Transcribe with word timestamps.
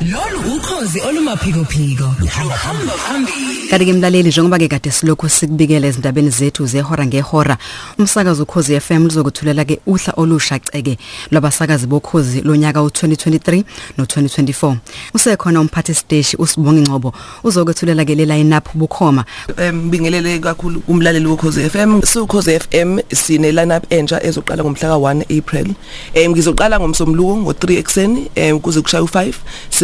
lolu 0.00 0.56
ukhozi 0.56 1.00
olumaphiko 1.00 1.64
phiko 1.64 2.14
luhamba 2.20 2.92
phambili 2.92 3.68
Kanti 3.70 3.84
ke 3.84 3.92
mlaleli 3.92 4.28
njengoba 4.28 4.58
ke 4.58 4.68
kade 4.68 4.90
silokho 4.90 5.28
sikubikela 5.28 5.86
ezindabeni 5.86 6.30
zethu 6.30 6.66
zehora 6.66 7.06
ngehora 7.06 7.58
umsakazo 7.98 8.42
ukhozi 8.42 8.80
FM 8.80 9.04
lizokuthulela 9.06 9.64
ke 9.64 9.80
uhla 9.86 10.12
olusha 10.16 10.58
ceke 10.58 10.98
lwabasakazi 11.30 11.86
bokhozi 11.86 12.40
lonyaka 12.40 12.80
u2023 12.80 13.64
no2024 13.98 14.76
usekhona 15.14 15.60
umphathi 15.60 15.94
stage 15.94 16.36
usibonga 16.38 16.78
ingcobo 16.80 17.12
uzokwethulela 17.44 18.04
ke 18.04 18.14
le 18.14 18.24
line 18.24 18.56
up 18.56 18.68
bukhoma 18.74 19.24
Mbingelele 19.72 20.38
kakhulu 20.38 20.80
kumlaleli 20.80 21.26
wokhoze 21.26 21.68
FM. 21.70 22.02
Sukhoze 22.02 22.58
FM 22.58 22.98
sine 23.12 23.52
lineup 23.52 23.92
entsha 23.92 24.22
ezoqala 24.22 24.64
ngomhla 24.64 24.88
ka1 24.88 25.38
April. 25.38 25.74
Em 26.14 26.30
ngizoqala 26.30 26.80
ngomsombuluko 26.80 27.52
ngo3 27.52 27.78
ekseni 27.78 28.30
em 28.34 28.60
kuze 28.60 28.80
kushaya 28.80 29.04
u5 29.04 29.32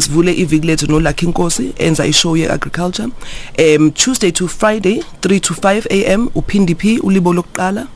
sesivule 0.00 0.32
iviki 0.32 0.66
lethu 0.66 0.86
no 0.90 1.00
Lucky 1.00 1.26
Nkosi 1.26 1.72
enza 1.78 2.06
ishow 2.06 2.36
ye 2.36 2.48
agriculture. 2.52 3.08
Em 3.56 3.90
Tuesday 3.90 4.32
to 4.32 4.48
Friday 4.48 5.02
3 5.20 5.40
to 5.40 5.54
5 5.54 5.86
am 6.12 6.28
uphindi 6.34 6.74
P 6.74 6.98
ulibo 6.98 7.32
lokuqala. 7.32 7.86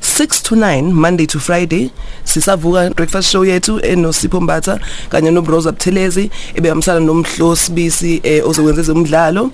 6 0.00 0.42
to 0.42 0.54
9 0.56 0.92
Monday 0.92 1.26
to 1.26 1.38
Friday 1.38 1.90
sisavuka 2.24 2.90
breakfast 2.94 3.30
show 3.30 3.44
yethu 3.44 3.80
enosipho 3.80 4.40
Mbatha 4.40 4.80
kanye 5.08 5.30
no 5.30 5.42
Broza 5.42 5.72
Buthelezi 5.72 6.30
ebehambisana 6.54 7.00
nomhlosi 7.00 7.72
bisi 7.72 8.20
eh, 8.22 8.48
ozokwenza 8.48 8.92
umdlalo 8.92 9.50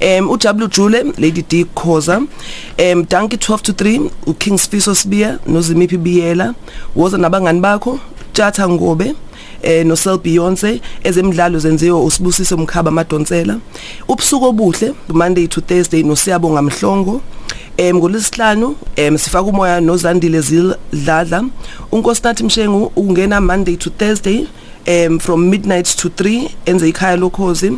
em 0.00 0.30
uJabulu 0.30 0.68
Jule 0.68 1.02
Lady 1.18 1.42
D 1.42 1.64
Khoza. 1.74 2.22
Em 2.76 3.04
Danki 3.08 3.36
12 3.36 3.62
to 3.62 3.72
3 3.72 4.10
uKings 4.26 4.68
Fiso 4.68 4.94
Sibia 4.94 5.38
noZimiphi 5.46 5.96
Biyela. 5.98 6.54
Woza 6.96 7.18
nabangani 7.18 7.60
bakho 7.60 8.00
Tjatha 8.40 8.68
Ngobe 8.68 9.14
eh 9.62 9.84
no 9.84 9.94
Sel 9.94 10.18
Beyonce 10.18 10.80
ezemidlalo 11.04 11.58
zenziwa 11.58 12.04
usibusiso 12.04 12.56
Mkhaba 12.56 12.90
Madonsela. 12.90 13.58
Ubusuku 14.08 14.44
obuhle 14.44 14.94
Monday 15.08 15.46
to 15.46 15.60
Thursday 15.60 16.02
noSiyabonga 16.02 16.62
Mhlongo 16.62 17.20
em 17.76 17.96
ngolesihlanu 17.96 18.76
em 18.96 19.18
sifaka 19.18 19.48
umoya 19.50 19.80
noZandile 19.80 20.40
Zildladla. 20.40 21.44
Unkosinathi 21.92 22.44
Mshengu 22.44 22.92
ungena 22.96 23.40
Monday 23.40 23.76
to 23.76 23.90
Thursday 23.90 24.46
em 24.86 25.18
from 25.18 25.50
midnight 25.50 25.96
to 25.96 26.08
3 26.08 26.48
enze 26.66 26.88
ikhaya 26.88 27.16
lokhozi. 27.16 27.72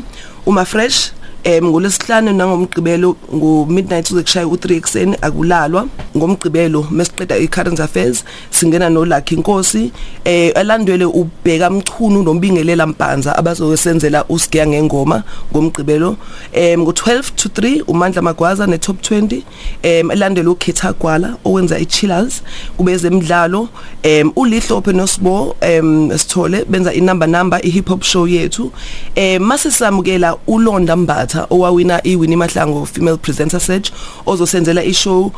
Uma 0.47 0.65
fresh 0.65 1.13
em 1.45 1.65
ngolesihlanu 1.65 2.33
nangomgqibelo 2.33 3.17
ngo 3.35 3.67
midnight 3.67 4.11
uze 4.11 4.23
kushaya 4.23 4.47
u3 4.47 4.77
ekseni 4.77 5.17
akulalwa. 5.21 5.89
Ngomgqibelo 6.17 6.87
mesiqeda 6.91 7.37
i-current 7.39 7.81
affairs 7.81 8.25
singena 8.51 8.91
no 8.91 9.05
Lucky 9.05 9.37
Nkosi 9.37 9.93
eh 10.25 10.53
elandwele 10.55 11.05
ubheka 11.05 11.71
mchunu 11.71 12.23
nombingelela 12.23 12.87
mpanza 12.87 13.37
abazosenzela 13.39 14.25
usigiya 14.29 14.67
ngengoma 14.67 15.23
ngomgqibelo. 15.53 16.17
Em 16.53 16.81
ngo12 16.81 17.23
to 17.37 17.49
3 17.49 17.83
uMandla 17.87 18.23
Magwaza 18.23 18.67
neTop 18.67 18.97
20 19.01 19.43
em 19.83 20.11
elandwele 20.11 20.49
uKhetha 20.49 20.93
Gwala 20.93 21.37
owenza 21.45 21.79
ichillers 21.79 22.43
kube 22.77 22.97
zemidlalo 22.97 23.69
em 24.03 24.33
ulihlophe 24.37 24.93
nosibo 24.93 25.57
em 25.61 26.11
sithole 26.19 26.65
benza 26.65 26.93
inumber 26.95 27.29
number 27.29 27.61
ihip 27.67 27.89
hop 27.89 28.03
show 28.03 28.29
yethu. 28.29 28.73
Em 29.15 29.43
mase 29.43 29.71
samukela 29.71 30.37
uLonda 30.47 30.97
Mbatha 30.97 31.47
owawina 31.51 32.07
iWinnie 32.07 32.37
Mahlango 32.37 32.87
female 32.87 33.17
presenter 33.17 33.61
search 33.61 33.91
ozosenzela 34.27 34.85
ishow 34.85 35.33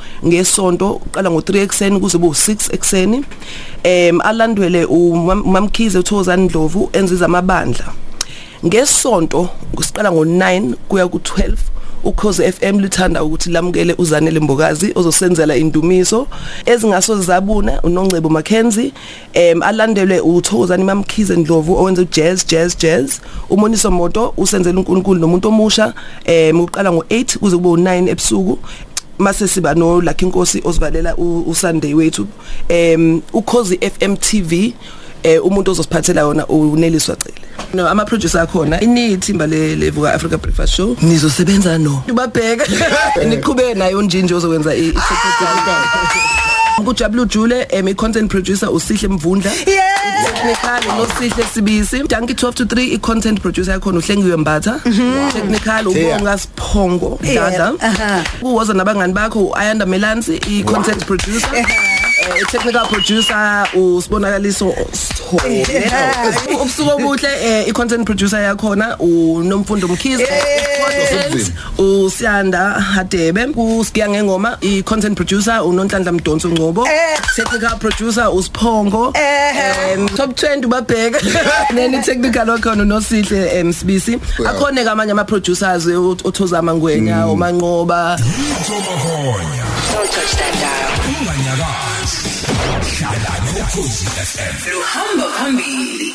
ngesonto 0.65 1.01
uqala 1.07 1.31
ngo3 1.31 1.59
ekseni 1.59 2.01
kuze 2.01 2.19
bo 2.19 2.29
6 2.29 2.75
ekseni 2.75 3.25
em 3.83 4.21
alandwele 4.21 4.85
uMamkhize 4.85 5.99
uThozani 5.99 6.45
Ndlovu 6.45 6.91
enziza 6.93 7.25
amabandla. 7.25 7.93
Ngesonto 8.65 9.49
kusiqala 9.75 10.11
ngo9 10.11 10.75
kuya 10.89 11.05
ku12 11.05 11.55
ukhoze 12.05 12.53
FM 12.53 12.81
lithanda 12.81 13.25
ukuthi 13.25 13.51
lamukele 13.51 13.95
uzanele 13.99 14.41
Mbokazi 14.41 14.93
ozosenzela 14.95 15.57
indumiso. 15.57 16.27
Ezingaso 16.67 17.23
zabuna 17.23 17.83
uNongcebo 17.83 18.29
Mackenzie 18.29 18.93
em 19.33 19.63
alandelwe 19.63 20.21
uThokozani 20.21 20.85
Mamkhize 20.85 21.37
Ndlovu 21.37 21.77
owenza 21.77 22.05
jazz 22.05 22.47
jazz 22.47 22.77
jazz. 22.79 23.21
Umoniso 23.51 23.91
moto 23.91 24.35
usenzela 24.37 24.79
uNkulunkulu 24.79 25.21
nomuntu 25.21 25.49
omusha 25.49 25.95
em 26.25 26.61
uqala 26.61 26.91
ngo8 26.91 27.39
kuze 27.39 27.57
kube 27.57 27.69
u9 27.69 28.09
ebusuku. 28.09 28.59
Mase 29.19 29.49
siba 29.49 29.75
no 29.75 30.01
Lucky 30.01 30.27
Nkosi 30.27 30.63
osivalela 30.65 31.17
uSunday 31.17 31.95
wethu 31.95 32.27
em 32.69 33.23
ukhozi 33.33 33.79
FM 33.79 34.17
TV 34.17 34.75
eh 35.23 35.45
umuntu 35.45 35.71
ozosiphathela 35.71 36.21
yona 36.21 36.47
uNeliswa 36.47 37.17
Cele 37.17 37.35
no 37.75 37.89
ama 37.89 38.05
producer 38.05 38.41
akhona 38.41 38.81
inithimba 38.81 39.47
le 39.47 39.77
levuka 39.77 40.15
Africa 40.15 40.39
Breakfast 40.39 40.75
Show 40.75 40.97
nizosebenza 41.03 41.79
no 41.79 42.03
babheka 42.15 42.65
niqhubeke 43.29 43.75
nayo 43.75 44.03
njinje 44.03 44.35
ozokwenza 44.35 44.75
i 44.75 44.93
Kujabulu 46.85 47.25
Jule 47.25 47.67
em 47.71 47.89
i 47.89 47.95
content 47.95 48.31
producer 48.31 48.69
usihle 48.69 49.09
Mvundla 49.09 49.53
technical 50.25 50.97
nosihle 50.97 51.45
Sibisi. 51.55 52.03
Danki 52.09 52.35
12 52.35 52.55
to 52.55 52.65
3 52.65 52.95
i 52.95 52.99
content 52.99 53.41
producer 53.41 53.73
yakhona 53.73 53.99
uhlengiwe 53.99 54.37
Mbatha. 54.37 54.81
Technical 55.33 55.89
ubonga 55.89 56.39
Siphongo 56.39 57.19
Dada. 57.35 57.73
Kuwoza 58.41 58.75
nabangani 58.75 59.13
bakho 59.13 59.55
Ayanda 59.57 59.87
Melansi 59.87 60.41
i 60.49 60.63
content 60.63 61.05
producer. 61.07 61.51
Eh 61.55 61.67
technical 62.51 62.87
producer 62.87 63.67
usibonakaliso 63.75 64.75
Sithole 65.39 66.57
ubusuku 66.61 66.91
obuhle 66.91 67.29
eh 67.43 67.69
i 67.69 67.73
content 67.73 68.05
producer 68.05 68.41
yakhona 68.41 68.99
uNomfundo 68.99 69.89
Mkhize 69.89 70.29
uSiyanda 71.79 72.71
Hadebe 72.71 73.47
kusigiya 73.47 74.09
ngengoma 74.09 74.59
i 74.61 74.83
content 74.83 75.17
producer 75.17 75.61
uNonhlanhla 75.65 76.13
Mdonso 76.13 76.49
Ngcobo 76.49 76.89
technical 77.37 77.79
producer 77.79 78.29
uSiphongo 78.35 79.13
top 80.17 80.31
20 80.31 80.67
babheka 80.67 81.21
neni 81.75 81.99
technical 82.03 82.51
wakhona 82.51 82.85
noSihle 82.85 83.59
emsibisi 83.59 84.19
akhona 84.47 84.85
kamanye 84.85 85.13
ama 85.13 85.25
producers 85.25 85.87
uThozama 85.87 86.75
Ngwenya 86.75 87.27
uManqoba. 87.27 88.17
Thomahonya 88.67 89.65
Don't 89.93 90.11
touch 90.11 90.35
that 90.37 90.53
dial. 90.61 90.94
Unganyakazi 91.25 92.29
hlala 92.99 93.35
nokhozi 93.45 94.07
FM 94.07 94.71
Luhamba 94.73 95.27
phambili. 95.39 96.15